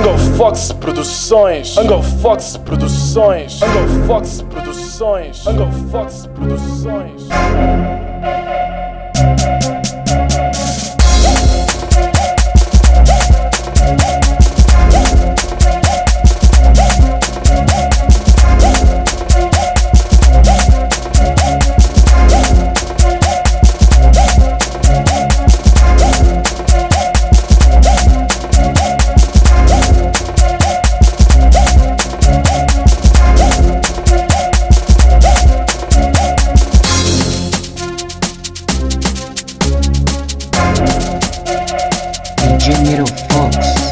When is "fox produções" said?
0.38-1.76, 2.22-3.60, 4.06-5.46, 5.90-7.28